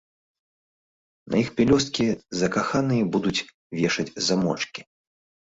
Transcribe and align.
На 1.33 1.41
іх 1.43 1.49
пялёсткі 1.59 2.07
закаханыя 2.41 3.03
будуць 3.17 3.35
вешаць 3.77 4.09
замочкі. 4.31 4.81